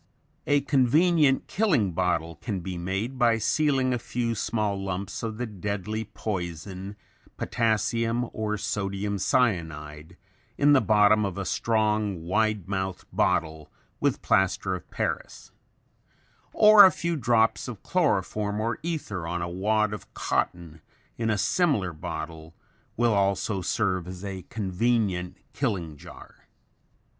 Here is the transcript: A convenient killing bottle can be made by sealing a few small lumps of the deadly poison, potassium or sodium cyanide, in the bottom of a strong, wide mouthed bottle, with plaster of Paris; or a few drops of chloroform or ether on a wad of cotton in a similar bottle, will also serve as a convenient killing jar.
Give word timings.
A 0.47 0.61
convenient 0.61 1.45
killing 1.45 1.91
bottle 1.91 2.35
can 2.37 2.61
be 2.61 2.75
made 2.75 3.19
by 3.19 3.37
sealing 3.37 3.93
a 3.93 3.99
few 3.99 4.33
small 4.33 4.83
lumps 4.83 5.21
of 5.21 5.37
the 5.37 5.45
deadly 5.45 6.05
poison, 6.05 6.95
potassium 7.37 8.27
or 8.33 8.57
sodium 8.57 9.19
cyanide, 9.19 10.17
in 10.57 10.73
the 10.73 10.81
bottom 10.81 11.23
of 11.23 11.37
a 11.37 11.45
strong, 11.45 12.23
wide 12.25 12.67
mouthed 12.67 13.05
bottle, 13.13 13.69
with 13.99 14.23
plaster 14.23 14.73
of 14.73 14.89
Paris; 14.89 15.51
or 16.51 16.83
a 16.83 16.91
few 16.91 17.15
drops 17.15 17.67
of 17.67 17.83
chloroform 17.83 18.59
or 18.59 18.79
ether 18.81 19.27
on 19.27 19.43
a 19.43 19.47
wad 19.49 19.93
of 19.93 20.11
cotton 20.15 20.81
in 21.15 21.29
a 21.29 21.37
similar 21.37 21.93
bottle, 21.93 22.55
will 22.97 23.13
also 23.13 23.61
serve 23.61 24.07
as 24.07 24.25
a 24.25 24.41
convenient 24.49 25.37
killing 25.53 25.95
jar. 25.95 26.47